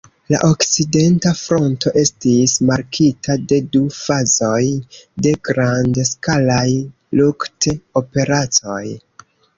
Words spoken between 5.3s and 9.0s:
grand-skalaj lukt-operacoj.